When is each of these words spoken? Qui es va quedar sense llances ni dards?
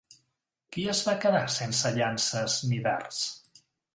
Qui 0.77 0.85
es 0.93 1.01
va 1.09 1.13
quedar 1.25 1.41
sense 1.57 1.93
llances 1.99 2.57
ni 2.71 2.83
dards? 2.87 3.23